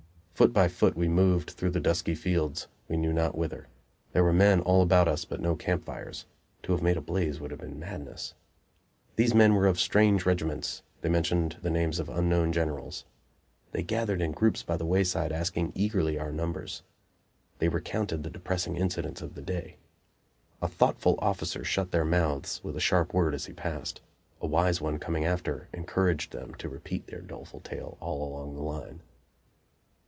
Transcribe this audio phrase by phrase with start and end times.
[0.33, 3.67] Foot by foot we moved through the dusky fields, we knew not whither.
[4.11, 6.25] There were men all about us, but no camp fires;
[6.63, 8.33] to have made a blaze would have been madness.
[9.17, 13.05] The men were of strange regiments; they mentioned the names of unknown generals.
[13.71, 16.81] They gathered in groups by the wayside, asking eagerly our numbers.
[17.59, 19.77] They recounted the depressing incidents of the day.
[20.59, 24.01] A thoughtful officer shut their mouths with a sharp word as he passed;
[24.41, 28.63] a wise one coming after encouraged them to repeat their doleful tale all along the
[28.63, 29.03] line.